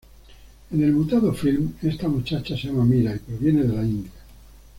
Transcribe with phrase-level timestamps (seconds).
[0.71, 4.11] En el mutado filme, esta muchacha se llama Mira y proviene de la India.